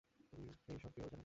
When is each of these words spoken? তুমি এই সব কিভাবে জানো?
তুমি 0.31 0.49
এই 0.67 0.77
সব 0.77 0.91
কিভাবে 0.93 1.09
জানো? 1.09 1.19